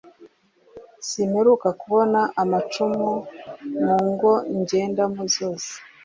simperuka 1.07 1.69
kubona 1.81 2.19
'amacumu 2.41 3.09
mungo 3.83 4.31
njyendamo 4.57 5.21
zose 5.35 5.73